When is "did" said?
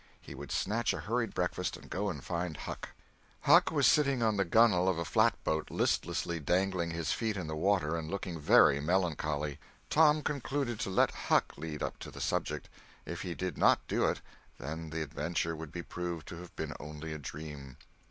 13.35-13.59